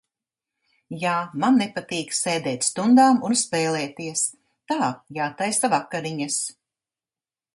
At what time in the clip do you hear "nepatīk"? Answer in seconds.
1.63-2.15